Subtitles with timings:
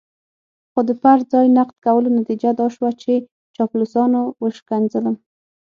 [0.71, 3.13] خو د پر ځای نقد کولو نتيجه دا شوه چې
[3.55, 5.15] چاپلوسانو وشکنځلم.